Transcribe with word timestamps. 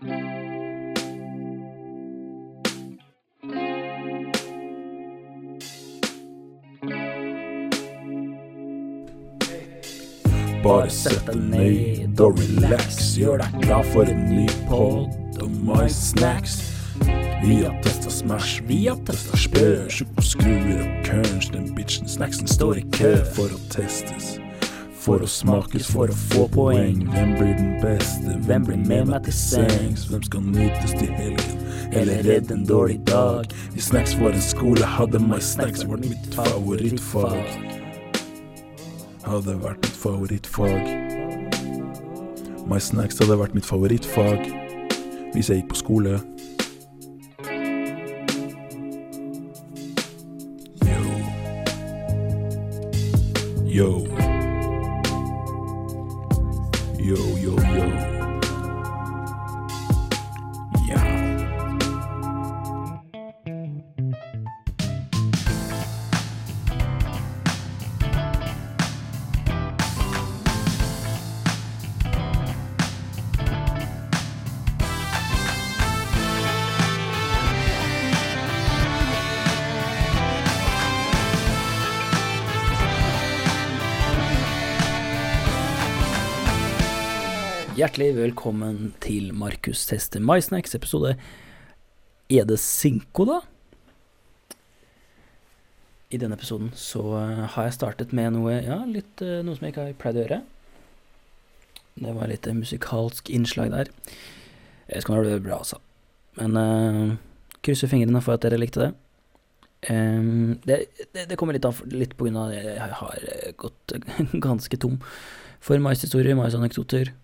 Bare 0.00 0.08
sett 10.88 11.26
deg 11.26 11.36
ned 11.36 12.16
og 12.16 12.40
relax. 12.40 13.12
Gjør 13.20 13.44
deg 13.44 13.60
klar 13.66 13.84
for 13.92 14.08
en 14.08 14.24
ny 14.30 14.48
pod 14.70 15.12
og 15.36 15.52
My 15.68 15.84
Snacks. 15.92 16.62
Vi 17.44 17.60
har 17.60 17.76
testa 17.84 18.08
Smash, 18.08 18.64
vi 18.64 18.86
har 18.86 18.96
testa 19.04 19.36
spør 19.36 19.84
Skruer 20.24 20.80
og 20.80 21.04
Kerns, 21.04 21.52
den 21.52 21.74
bitchen 21.76 22.08
snacksen 22.08 22.48
står 22.48 22.80
i 22.80 22.88
kø 22.96 23.18
for 23.36 23.52
å 23.52 23.60
testes. 23.68 24.38
For 25.00 25.24
å 25.24 25.28
smakes, 25.28 25.88
for 25.88 26.12
å 26.12 26.16
få 26.28 26.44
poeng. 26.52 27.06
Hvem 27.08 27.34
blir 27.38 27.54
den 27.56 27.72
beste? 27.80 28.36
Hvem 28.44 28.68
blir 28.68 28.82
med 28.84 29.08
meg 29.14 29.24
til 29.24 29.36
sengs? 29.36 30.04
Hvem 30.10 30.22
skal 30.28 30.44
nytes 30.52 30.92
til 30.98 31.08
helgen? 31.16 31.66
Eller 31.96 32.22
redde 32.28 32.54
en 32.54 32.66
dårlig 32.68 33.00
dag? 33.08 33.48
I 33.74 33.80
Snacks 33.80 34.14
for 34.14 34.30
en 34.30 34.44
skole 34.44 34.86
hadde 34.98 35.22
My 35.24 35.40
Snacks 35.42 35.86
vært 35.88 36.04
mitt 36.06 36.34
favorittfag 36.36 37.78
hadde 39.30 39.54
vært 39.62 39.84
mitt 39.84 39.98
favorittfag. 40.00 40.88
My 42.70 42.80
Snacks 42.82 43.20
hadde 43.20 43.36
vært 43.38 43.54
mitt 43.54 43.68
favorittfag 43.68 44.46
hvis 45.34 45.50
jeg 45.50 45.60
gikk 45.60 45.70
på 45.70 45.78
skole. 45.78 46.18
Yo. 50.82 51.02
Yo. 53.70 53.92
Yo, 54.10 54.29
Hjertelig 87.80 88.10
velkommen 88.12 88.90
til 89.00 89.30
Markus 89.32 89.86
tester 89.88 90.20
MySnacks 90.20 90.74
episode 90.76 91.14
Er 92.28 92.44
det 92.44 92.58
Sinko, 92.60 93.24
da? 93.24 93.38
I 96.12 96.18
denne 96.20 96.36
episoden 96.36 96.74
så 96.76 97.00
eh, 97.22 97.46
har 97.54 97.68
jeg 97.70 97.76
startet 97.78 98.12
med 98.12 98.34
noe, 98.34 98.58
ja, 98.66 98.82
litt 98.84 99.22
eh, 99.24 99.38
noe 99.46 99.56
som 99.56 99.64
jeg 99.64 99.72
ikke 99.72 99.86
har 99.86 99.94
pleid 100.02 100.18
å 100.18 100.24
gjøre. 100.24 100.38
Det 102.02 102.12
var 102.18 102.28
litt 102.34 102.50
eh, 102.50 102.58
musikalsk 102.58 103.32
innslag 103.32 103.72
der. 103.72 103.92
Jeg 104.90 105.06
skal 105.06 105.24
det 105.30 105.40
bra, 105.46 105.62
altså. 105.62 105.80
Men 106.36 106.60
uh, 106.60 107.16
krysser 107.64 107.88
fingrene 107.88 108.20
for 108.20 108.36
at 108.36 108.44
dere 108.44 108.60
likte 108.60 108.82
det. 108.82 108.90
Um, 109.88 110.58
det, 110.68 110.82
det, 111.14 111.30
det 111.32 111.40
kommer 111.40 111.56
litt 111.56 111.70
av 111.70 111.80
litt 111.88 112.12
på 112.18 112.28
grunn 112.28 112.42
av 112.42 112.52
at 112.52 112.60
jeg 112.60 113.00
har 113.00 113.26
gått 113.64 113.98
ganske 114.50 114.82
tom 114.84 115.00
for 115.64 115.80
mais-historier, 115.80 116.36
mais-anekdoter. 116.36 117.14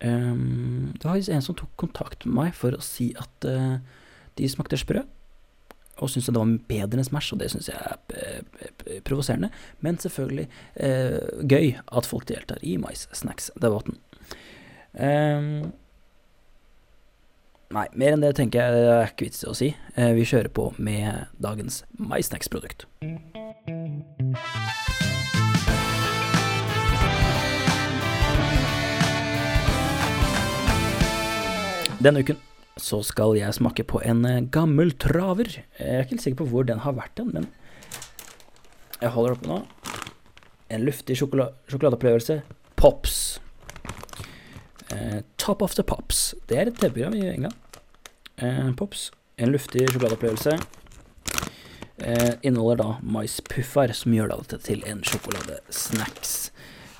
Ehm, 0.00 0.94
det 0.94 1.04
var 1.04 1.30
en 1.30 1.42
som 1.42 1.56
tok 1.58 1.70
kontakt 1.76 2.26
med 2.26 2.34
meg 2.34 2.54
for 2.54 2.76
å 2.76 2.82
si 2.84 3.10
at 3.18 3.48
uh, 3.48 3.78
de 4.38 4.50
smakte 4.50 4.78
sprø, 4.78 5.02
og 5.98 6.10
syntes 6.12 6.30
det 6.30 6.38
var 6.38 6.52
bedre 6.70 7.00
enn 7.00 7.08
Smash, 7.08 7.32
og 7.34 7.40
det 7.42 7.50
syns 7.50 7.70
jeg 7.72 7.78
er 7.82 7.96
eh, 8.14 9.00
provoserende, 9.06 9.50
men 9.82 9.98
selvfølgelig 9.98 10.46
uh, 10.78 11.42
gøy 11.42 11.74
at 11.74 12.06
folk 12.06 12.28
deltar 12.30 12.62
i 12.62 12.76
mais-snacks-debatten. 12.78 13.98
Um, 14.94 15.72
nei, 17.74 17.86
mer 17.98 18.14
enn 18.14 18.22
det 18.22 18.36
tenker 18.38 18.62
jeg 18.62 18.78
det 18.78 18.94
er 18.94 19.10
ikke 19.10 19.26
vits 19.26 19.42
i 19.42 19.50
å 19.50 19.58
si. 19.58 19.72
Uh, 19.98 20.12
vi 20.14 20.28
kjører 20.30 20.54
på 20.54 20.70
med 20.78 21.26
dagens 21.42 21.82
mais-snacks-produkt. 21.98 22.86
Denne 31.98 32.22
uken 32.22 32.38
så 32.78 33.00
skal 33.02 33.34
jeg 33.34 33.56
smake 33.56 33.82
på 33.90 33.98
en 34.06 34.22
eh, 34.28 34.44
gammel 34.54 34.92
traver. 35.02 35.48
Jeg 35.80 35.82
er 35.82 36.04
ikke 36.04 36.14
helt 36.14 36.22
sikker 36.22 36.38
på 36.44 36.50
hvor 36.52 36.66
den 36.68 36.84
har 36.84 36.94
vært 36.94 37.16
den, 37.18 37.32
men 37.34 37.48
jeg 39.00 39.10
holder 39.14 39.34
oppe 39.34 39.50
nå. 39.50 39.56
En 40.70 40.84
luftig 40.86 41.16
sjokola 41.18 41.48
sjokoladeopplevelse. 41.66 42.36
Pops. 42.78 43.16
Eh, 44.94 45.24
top 45.42 45.64
of 45.66 45.74
the 45.74 45.82
Pops. 45.82 46.36
Det 46.46 46.60
er 46.60 46.70
et 46.70 46.78
TV-program 46.78 47.16
i 47.18 47.32
England. 47.32 47.80
Eh, 48.38 48.70
Pops. 48.78 49.08
En 49.38 49.50
luftig 49.50 49.88
sjokoladeopplevelse. 49.90 50.54
Eh, 51.98 52.30
inneholder 52.46 52.78
da 52.78 52.88
maispuffer, 53.02 53.90
som 53.90 54.14
gjør 54.14 54.30
det 54.30 54.38
dette 54.44 54.60
til 54.70 54.86
en 54.86 55.02
sjokoladesnacks. 55.02 56.36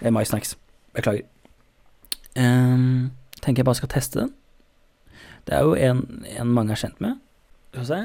Eh, 0.03 0.11
maisnacks. 0.11 0.57
Beklager. 0.99 1.23
Eh, 2.35 2.85
tenker 3.39 3.63
jeg 3.63 3.71
bare 3.71 3.79
skal 3.79 3.95
teste 3.95 4.25
den. 4.25 4.35
Det 5.49 5.57
er 5.57 5.65
jo 5.65 5.73
en, 5.81 6.03
en 6.29 6.51
mange 6.53 6.75
er 6.75 6.81
kjent 6.83 6.99
med. 7.01 7.17
Skal 7.73 7.81
vi 7.81 7.87
se. 7.89 8.01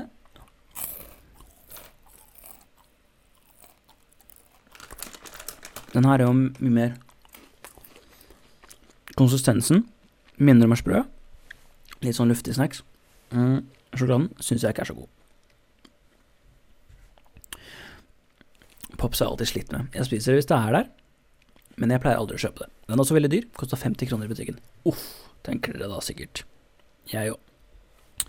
Den 5.94 6.08
her 6.08 6.24
er 6.24 6.30
jo 6.30 6.34
mye 6.34 6.72
mer 6.74 6.94
Konsistensen 9.14 9.84
minner 10.42 10.66
om 10.72 10.74
sprø. 10.80 11.04
Litt 12.02 12.16
sånn 12.18 12.32
luftig 12.32 12.56
snacks. 12.56 12.80
Mm, 13.36 13.60
sjokoladen 13.92 14.32
syns 14.40 14.64
jeg 14.64 14.74
ikke 14.74 14.86
er 14.88 14.90
så 14.90 14.96
god. 14.98 15.12
Pops 18.98 19.22
jeg 19.22 19.28
alltid 19.28 19.52
slitt 19.52 19.76
med. 19.76 19.92
Jeg 19.94 20.08
spiser 20.08 20.34
det 20.34 20.40
hvis 20.40 20.50
det 20.50 20.58
er 20.58 20.80
der, 20.80 20.90
men 21.76 21.94
jeg 21.94 22.02
pleier 22.02 22.24
aldri 22.24 22.40
å 22.40 22.44
kjøpe 22.48 22.64
det. 22.64 22.72
Den 22.88 22.96
er 22.96 23.04
også 23.06 23.20
veldig 23.20 23.34
dyr. 23.36 23.46
Kosta 23.60 23.78
50 23.84 24.10
kroner 24.10 24.26
i 24.26 24.34
butikken. 24.34 24.58
Uff, 24.90 25.06
tenker 25.46 25.78
dere 25.78 25.92
da 25.92 26.02
sikkert. 26.02 26.46
Jeg 27.12 27.34
òg. 27.34 28.26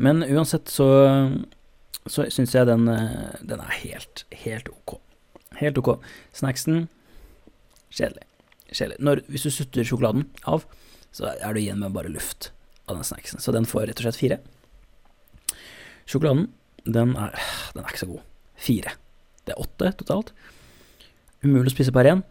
Men 0.00 0.24
uansett 0.24 0.70
så 0.72 0.88
så 2.08 2.24
syns 2.32 2.54
jeg 2.54 2.68
den, 2.68 2.88
eh, 2.88 3.36
den 3.44 3.60
er 3.60 3.76
helt, 3.82 4.24
helt 4.44 4.68
ok. 4.68 4.96
Helt 5.60 5.78
ok. 5.78 5.98
Snacksen 6.32 6.88
kjedelig. 7.92 8.24
Kjedelig. 8.70 9.00
Når, 9.02 9.22
hvis 9.28 9.44
du 9.44 9.50
sutter 9.50 9.84
sjokoladen 9.84 10.28
av, 10.48 10.64
så 11.12 11.34
er 11.34 11.52
du 11.52 11.60
igjen 11.60 11.80
med 11.82 11.92
bare 11.92 12.12
luft 12.12 12.52
av 12.88 12.96
den 12.96 13.04
snacksen. 13.04 13.42
Så 13.42 13.52
den 13.52 13.68
får 13.68 13.88
rett 13.90 14.00
og 14.00 14.06
slett 14.06 14.20
fire. 14.20 14.40
Sjokoladen, 16.06 16.48
den 16.86 17.14
er, 17.18 17.36
den 17.74 17.84
er 17.84 17.92
ikke 17.92 18.04
så 18.06 18.10
god. 18.14 18.24
Fire. 18.60 18.94
Det 19.44 19.54
er 19.54 19.62
åtte 19.62 19.92
totalt. 20.00 20.32
Umulig 21.44 21.72
å 21.72 21.76
spise 21.76 21.94
bare 21.94 22.16
én. 22.16 22.24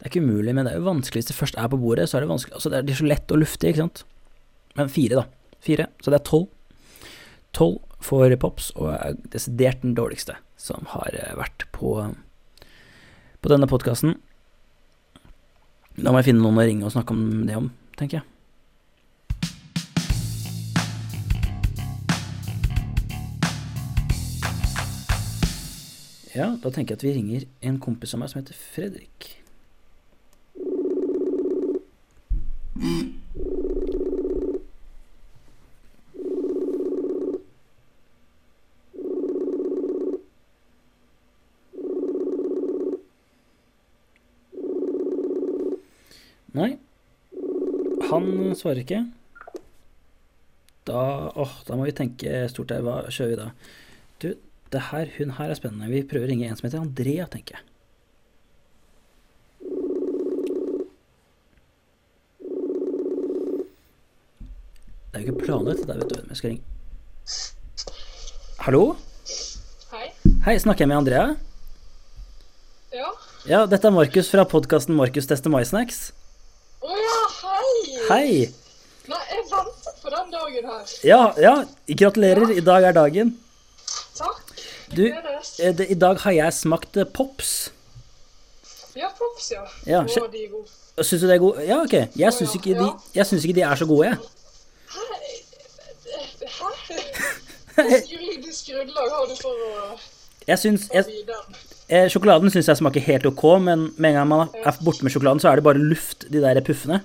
Det 0.00 0.06
er 0.08 0.14
ikke 0.14 0.24
umulig, 0.24 0.54
men 0.56 0.64
det 0.64 0.70
er 0.72 0.78
jo 0.80 0.86
vanskelig 0.86 1.20
hvis 1.20 1.26
det 1.28 1.36
først 1.36 1.58
er 1.60 1.68
på 1.68 1.76
bordet. 1.76 2.06
Så 2.08 2.16
er 2.16 2.24
det 2.24 2.30
vanskelig 2.30 2.54
Altså, 2.56 2.70
det 2.72 2.78
er, 2.80 2.96
så 2.96 3.04
lett 3.04 3.32
og 3.34 3.42
luftig, 3.42 3.68
ikke 3.68 3.82
sant. 3.82 4.00
Men 4.78 4.88
fire, 4.88 5.20
da. 5.20 5.58
Fire. 5.60 5.86
Så 6.00 6.08
det 6.08 6.16
er 6.16 6.24
tolv. 6.24 6.46
Tolv 7.52 7.82
for 8.00 8.32
Pops, 8.40 8.70
og 8.80 8.94
er 8.94 9.18
desidert 9.28 9.82
den 9.82 9.92
dårligste 9.98 10.38
som 10.56 10.88
har 10.94 11.12
eh, 11.12 11.36
vært 11.36 11.66
på, 11.76 11.92
på 13.44 13.52
denne 13.52 13.68
podkasten. 13.68 14.16
Da 16.00 16.08
må 16.08 16.22
jeg 16.22 16.30
finne 16.30 16.40
noen 16.46 16.62
å 16.62 16.64
ringe 16.64 16.88
og 16.88 16.94
snakke 16.94 17.12
om 17.12 17.44
det 17.44 17.58
om, 17.60 17.68
tenker 18.00 18.22
jeg. 18.22 18.26
Ja, 26.30 26.54
da 26.62 26.70
tenker 26.72 26.94
jeg 26.94 27.00
at 27.02 27.04
vi 27.04 27.14
ringer 27.18 27.46
en 27.68 27.76
kompis 27.82 28.14
av 28.16 28.22
meg 28.22 28.32
som 28.32 28.40
heter 28.40 28.56
Fredrik. 28.56 29.39
Nei, 46.50 46.78
han 48.10 48.54
svarer 48.58 48.80
ikke. 48.82 49.04
Da, 50.88 51.02
åh, 51.38 51.52
da 51.68 51.76
må 51.78 51.86
vi 51.86 51.94
tenke 51.94 52.46
stort 52.50 52.72
her. 52.74 52.82
Hva 52.82 53.02
kjører 53.06 53.30
vi 53.30 53.38
da? 53.38 53.48
Du, 54.24 54.28
det 54.74 54.86
her, 54.88 55.12
hun 55.18 55.36
her 55.36 55.52
er 55.52 55.58
spennende. 55.58 55.90
Vi 55.92 56.02
prøver 56.08 56.26
å 56.26 56.32
ringe 56.32 56.48
en 56.48 56.58
som 56.58 56.66
heter 56.66 56.82
Andrea, 56.82 57.28
tenker 57.30 57.60
jeg. 57.60 57.66
Det 65.10 65.18
er 65.18 65.26
jo 65.26 65.32
ikke 65.34 65.46
planlagt, 65.48 65.80
dette, 65.82 65.96
vet 65.98 66.10
du. 66.12 66.20
Men 66.22 66.28
Jeg 66.30 66.38
skal 66.38 66.50
ringe. 66.50 66.64
Hallo? 68.60 68.82
Hei. 69.90 70.06
Hei, 70.46 70.54
snakker 70.62 70.84
jeg 70.84 70.90
med 70.92 70.96
Andrea? 71.00 71.24
Ja. 72.94 73.08
Ja, 73.48 73.64
dette 73.66 73.88
er 73.88 73.94
Markus 73.96 74.30
fra 74.30 74.44
podkasten 74.46 74.94
Markus 74.94 75.26
tester 75.26 75.50
maisnacks'. 75.50 76.12
Å 76.84 76.94
ja, 76.94 77.18
hei! 77.40 77.74
Hei! 78.10 78.30
Nei, 79.10 79.20
jeg 79.32 79.44
ventet 79.50 80.00
på 80.04 80.14
den 80.14 80.30
dagen 80.36 80.70
her. 80.70 80.94
Ja, 81.08 81.20
ja, 81.42 81.54
gratulerer. 82.04 82.54
I 82.54 82.62
dag 82.70 82.86
er 82.92 82.94
dagen. 82.94 83.34
Takk. 84.14 84.54
Du, 84.94 85.02
Gledes. 85.08 85.54
eh, 85.58 85.74
det, 85.74 85.90
i 85.90 85.98
dag 85.98 86.18
har 86.22 86.36
jeg 86.36 86.54
smakt 86.54 86.96
eh, 86.96 87.08
Pops. 87.18 87.70
Ja, 88.94 89.10
pops, 89.18 89.50
ja. 89.54 89.64
Ja, 89.86 90.04
Å, 90.04 90.26
de 90.30 90.44
er 90.44 90.50
gode. 90.54 90.70
Syns 91.00 91.22
du 91.22 91.26
det 91.26 91.36
er 91.38 91.42
gode? 91.42 91.64
Ja, 91.66 91.80
ok. 91.82 91.96
Jeg 92.18 92.36
syns 92.36 92.54
ikke, 92.58 92.76
ja. 92.78 93.24
ikke 93.24 93.56
de 93.58 93.62
er 93.66 93.78
så 93.80 93.86
gode, 93.88 94.12
jeg. 94.12 94.39
Hvilket 97.88 98.10
juridisk 98.12 98.70
grunnlag 98.72 99.10
har 99.16 99.26
du 99.30 99.34
for 99.40 99.64
å 99.66 99.98
Jeg 100.48 100.58
syns 100.58 100.88
jeg, 100.92 101.04
eh, 101.88 102.06
Sjokoladen 102.10 102.50
syns 102.50 102.66
jeg 102.70 102.76
smaker 102.80 103.00
helt 103.06 103.26
ok, 103.26 103.44
men 103.62 103.88
med 103.96 104.10
en 104.10 104.16
gang 104.20 104.28
man 104.28 104.48
er 104.64 104.78
borte 104.84 105.02
med 105.06 105.12
sjokoladen, 105.14 105.40
så 105.42 105.50
er 105.52 105.56
det 105.60 105.64
bare 105.64 105.78
luft, 105.78 106.26
de 106.32 106.40
der 106.42 106.60
puffene. 106.66 107.00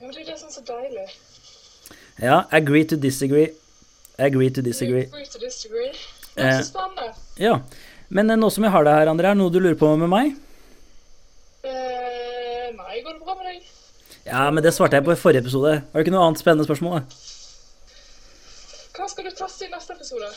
Ja, 0.00 0.08
det 0.10 0.22
er 0.22 0.32
det 0.32 0.38
som 0.40 0.48
er 0.48 0.54
så 0.56 0.64
deilig. 0.68 1.06
Ja, 2.22 2.42
agree 2.50 2.84
to 2.84 2.96
disagree. 2.96 3.50
Agree 4.18 4.48
to 4.50 4.62
disagree. 4.62 5.04
Agree 5.10 5.26
to 5.32 5.38
disagree. 5.38 5.92
Det 6.36 6.44
Eh. 6.44 6.48
er 6.58 6.62
så 6.62 6.70
spennende. 6.72 7.14
Ja. 7.38 7.58
Men 8.08 8.30
eh, 8.30 8.36
nå 8.36 8.50
som 8.52 8.64
jeg 8.64 8.72
har 8.72 8.84
deg 8.84 8.94
her, 8.94 9.06
André, 9.12 9.24
er 9.30 9.34
det 9.34 9.38
noe 9.42 9.50
du 9.52 9.60
lurer 9.60 9.76
på 9.76 9.96
med 9.98 10.08
meg? 10.08 10.36
Eh, 11.64 12.72
nei, 12.76 13.02
går 13.04 13.12
det 13.18 13.22
bra 13.24 13.34
med 13.34 13.46
deg? 13.50 13.62
Ja, 14.26 14.50
men 14.50 14.62
det 14.64 14.72
svarte 14.74 14.96
jeg 14.98 15.04
på 15.06 15.12
i 15.14 15.20
forrige 15.20 15.42
episode. 15.44 15.72
Har 15.92 16.00
du 16.00 16.04
ikke 16.04 16.14
noe 16.14 16.26
annet 16.26 16.40
spennende 16.42 16.66
spørsmål? 16.66 17.00
da? 17.00 17.02
Hva 18.96 19.06
skal 19.12 19.28
du 19.28 19.34
teste 19.36 19.66
i 19.66 19.72
neste 19.72 19.94
episode? 19.96 20.30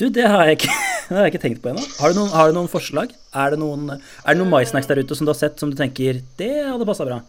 Du, 0.00 0.06
det 0.12 0.26
har 0.28 0.46
jeg 0.48 0.60
ikke, 0.60 0.76
det 1.08 1.16
har 1.16 1.26
jeg 1.26 1.34
ikke 1.34 1.42
tenkt 1.46 1.62
på 1.64 1.72
ennå. 1.72 1.84
Har, 2.00 2.14
har 2.34 2.50
du 2.50 2.56
noen 2.56 2.70
forslag? 2.72 3.12
Er 3.36 3.54
det 3.54 3.60
noen, 3.60 3.88
er 3.96 4.28
det 4.30 4.38
noen 4.40 4.52
maisnacks 4.52 4.88
der 4.90 5.02
ute 5.02 5.16
som 5.16 5.28
du 5.28 5.32
har 5.32 5.40
sett 5.40 5.60
som 5.60 5.72
du 5.72 5.76
tenker 5.78 6.22
det 6.40 6.52
hadde 6.68 6.88
passa 6.88 7.08
bra? 7.08 7.20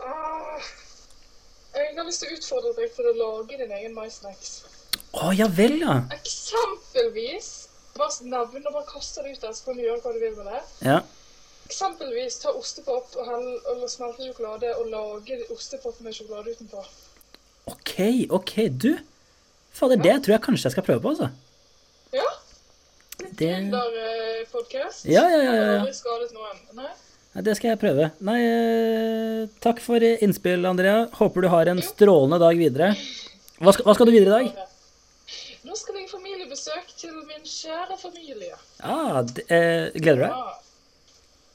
Ah, 0.00 0.68
jeg 1.76 1.94
har 1.96 2.08
lyst 2.08 2.24
til 2.24 2.32
å 2.32 2.40
utfordre 2.40 2.74
deg 2.80 2.92
for 2.96 3.08
å 3.08 3.16
lage 3.20 3.60
din 3.60 3.72
egen 3.78 3.96
maisnacks. 3.96 4.60
Å 5.16 5.32
ja 5.36 5.48
vel, 5.52 5.80
ja. 5.84 6.02
Eksempelvis 6.20 7.50
Bare 7.98 8.24
nevn 8.24 8.62
og 8.64 8.72
bare 8.72 8.86
kaste 8.88 9.20
det 9.26 9.34
ut 9.34 9.42
der, 9.42 9.52
så 9.52 9.66
kan 9.66 9.76
du 9.76 9.82
gjøre 9.82 9.98
hva 10.00 10.12
du 10.14 10.20
vil 10.22 10.36
med 10.38 10.46
det. 10.46 10.60
Ja, 10.86 11.00
Eksempelvis 11.70 12.40
ta 12.42 12.50
ostepop 12.58 13.12
og, 13.14 13.26
hell, 13.28 13.50
og 13.70 13.84
smelte 13.90 14.24
sjokolade 14.26 14.72
og 14.80 14.88
lage 14.90 15.36
ostepop 15.54 16.00
med 16.02 16.16
sjokolade 16.16 16.56
utenpå. 16.56 16.82
OK, 17.70 17.92
OK, 18.34 18.54
du. 18.74 18.96
Fader, 19.80 19.96
det 19.96 20.16
tror 20.24 20.36
jeg 20.36 20.44
kanskje 20.44 20.68
jeg 20.68 20.74
skal 20.76 20.84
prøve 20.84 21.00
på, 21.00 21.14
altså. 21.14 21.30
Ja? 22.12 22.26
Det, 23.20 23.48
Gründerpodkast. 23.48 25.06
Ja, 25.08 25.22
ja, 25.32 25.38
ja, 25.40 25.54
ja, 25.56 25.62
ja. 25.80 26.72
Nei? 26.76 26.90
Det 27.46 27.54
skal 27.56 27.70
jeg 27.70 27.80
prøve. 27.80 28.10
Nei, 28.26 28.38
eh, 28.42 29.44
takk 29.64 29.80
for 29.80 30.02
innspill, 30.02 30.66
Andrea. 30.68 31.06
Håper 31.16 31.46
du 31.46 31.48
har 31.52 31.70
en 31.70 31.80
strålende 31.84 32.40
dag 32.42 32.58
videre. 32.58 32.90
Hva 33.60 33.72
skal, 33.76 33.86
hva 33.86 33.94
skal 33.96 34.10
du 34.10 34.14
videre 34.16 34.42
i 34.42 34.50
dag? 34.50 34.66
Nå 35.64 35.76
skal 35.78 36.00
jeg 36.00 36.08
i 36.08 36.10
familiebesøk 36.10 36.92
til 36.98 37.14
min 37.28 37.44
kjære 37.46 37.96
familie. 38.00 38.56
Ah, 38.82 39.22
det, 39.22 39.46
eh, 39.48 39.92
gleder 39.96 40.20
du 40.20 40.26
deg? 40.26 40.32
Ah. 40.34 40.58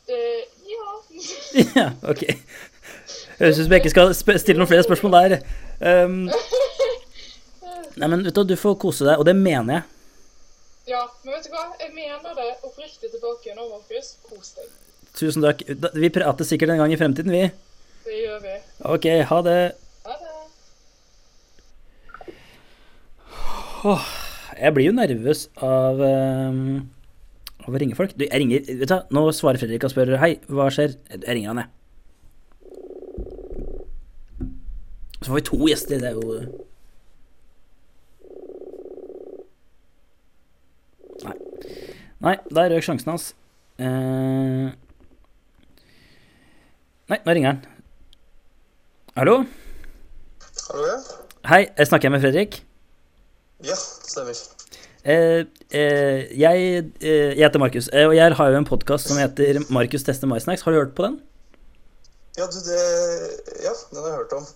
Eh, 0.08 0.42
ja. 0.72 0.92
Ja, 1.76 1.90
ok. 2.08 2.24
Høres 3.40 3.60
ut 3.60 3.66
som 3.66 3.74
jeg 3.76 3.84
ikke 3.84 3.94
skal 3.94 4.40
stille 4.40 4.62
noen 4.62 4.72
flere 4.72 4.86
spørsmål 4.88 5.18
der. 5.20 5.42
Um, 5.82 6.30
nei, 8.00 8.08
men 8.12 8.24
vet 8.26 8.36
du, 8.36 8.44
du 8.50 8.56
får 8.60 8.76
kose 8.82 9.06
deg, 9.08 9.20
og 9.20 9.26
det 9.28 9.36
mener 9.38 9.74
jeg. 9.74 9.84
ja, 10.94 11.04
men 11.24 11.38
vet 11.38 11.48
du 11.48 11.54
hva? 11.54 11.64
Jeg 11.82 11.94
mener 11.96 12.36
det 12.38 12.50
oppriktig 12.68 13.10
tilbake 13.14 13.56
nå, 13.56 13.70
Markus. 13.72 14.16
Kos 14.30 14.54
deg. 14.58 14.68
Tusen 15.16 15.46
takk. 15.46 15.64
Vi 15.96 16.10
prater 16.12 16.48
sikkert 16.48 16.74
en 16.74 16.82
gang 16.84 16.92
i 16.92 17.00
fremtiden, 17.00 17.32
vi. 17.32 17.48
Det 18.06 18.20
gjør 18.20 18.40
vi. 18.44 18.56
Ok, 18.92 19.06
ha 19.30 19.38
det. 19.48 19.60
Ha 20.06 20.14
det. 20.20 20.34
Jeg 24.56 24.74
blir 24.76 24.88
jo 24.88 24.96
nervøs 24.96 25.42
av, 25.64 26.00
um, 26.00 26.60
av 27.66 27.74
å 27.74 27.80
ringe 27.82 27.98
folk. 27.98 28.14
Du, 28.16 28.24
jeg 28.26 28.40
ringer 28.40 28.64
Vet 28.70 28.88
du 28.88 28.94
hva, 28.94 29.02
nå 29.14 29.26
svarer 29.36 29.60
Fredrik 29.62 29.84
og 29.86 29.92
spør 29.92 30.16
Hei, 30.22 30.36
hva 30.48 30.70
skjer? 30.74 30.96
Jeg 31.12 31.28
ringer 31.28 31.52
han, 31.52 31.64
jeg. 31.64 31.70
Så 35.22 35.28
får 35.32 35.38
vi 35.40 35.46
to 35.50 35.60
gjester. 35.70 36.02
Det 36.02 36.10
er 36.12 36.16
jo 36.20 36.26
Nei, 42.26 42.40
der 42.50 42.72
røk 42.74 42.86
sjansen 42.86 43.12
hans. 43.14 43.28
Eh, 43.78 44.72
Nei, 47.12 47.20
nå 47.22 47.34
ringer 47.38 47.52
han. 47.52 47.60
Hallo? 49.20 49.36
Hallo, 50.72 50.88
ja? 50.90 50.96
Hei, 51.52 51.60
jeg 51.78 51.90
snakker 51.92 52.10
jeg 52.10 52.16
med 52.16 52.24
Fredrik? 52.24 52.58
Ja, 53.68 53.78
stemmer. 53.78 54.40
Eh, 55.06 55.46
eh, 55.70 56.26
jeg, 56.34 56.66
eh, 56.98 57.36
jeg 57.38 57.44
heter 57.44 57.62
Markus, 57.62 57.92
eh, 57.94 58.08
og 58.10 58.16
jeg 58.18 58.34
har 58.40 58.50
jo 58.50 58.58
en 58.58 58.66
podkast 58.66 59.12
som 59.12 59.22
heter 59.22 59.62
Markus 59.70 60.08
tester 60.08 60.26
MySnacks. 60.32 60.66
Har 60.66 60.74
du 60.74 60.80
hørt 60.82 60.96
på 60.98 61.06
den? 61.06 61.20
Ja, 62.40 62.50
du, 62.50 62.58
det 62.66 62.82
Ja, 63.62 63.76
den 63.92 64.02
har 64.02 64.10
jeg 64.10 64.18
hørt 64.24 64.34
om. 64.40 64.50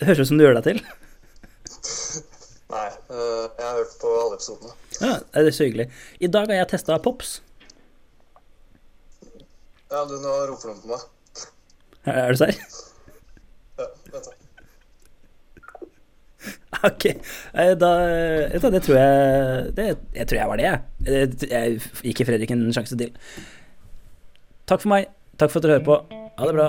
Det 0.00 0.10
høres 0.10 0.24
ut 0.24 0.32
som 0.32 0.42
du 0.42 0.48
gjør 0.48 0.58
deg 0.58 0.66
til. 0.72 0.82
Nei, 2.74 2.88
øh, 2.90 3.46
jeg 3.54 3.68
har 3.68 3.78
hørt 3.78 3.94
på 4.02 4.16
alle 4.24 4.40
episodene. 4.40 4.74
Ja, 5.00 5.18
det 5.34 5.46
er 5.48 5.56
så 5.56 5.64
hyggelig. 5.66 5.88
I 6.20 6.28
dag 6.30 6.46
har 6.50 6.60
jeg 6.62 6.68
testa 6.74 6.98
Pops. 7.02 7.40
Ja, 9.90 10.04
du, 10.08 10.14
nå 10.22 10.32
roper 10.50 10.70
noen 10.72 10.80
på 10.82 10.92
meg. 10.94 11.02
Er 12.10 12.34
du 12.34 12.40
serr? 12.40 12.56
Ja, 13.78 13.86
vent 14.12 14.26
da. 14.28 14.32
Ok. 16.84 17.04
Eh, 17.08 17.70
Da, 17.80 17.90
det 18.52 18.82
tror 18.84 18.98
jeg 18.98 19.70
det, 19.78 19.86
Jeg 20.12 20.26
tror 20.28 20.38
jeg 20.40 20.48
var 20.50 20.60
det, 20.60 20.66
jeg. 20.68 20.80
Eh, 21.06 21.48
Jeg 21.50 21.80
gikk 22.10 22.26
Fredrik 22.28 22.50
en 22.52 22.66
sjanse 22.76 22.98
til. 23.00 23.14
Takk 24.68 24.82
for 24.84 24.92
meg. 24.92 25.08
Takk 25.40 25.50
for 25.54 25.58
at 25.62 25.66
dere 25.68 25.78
hører 25.78 25.88
på. 25.88 25.96
Ha 26.38 26.50
det 26.50 26.54
bra. 26.58 26.68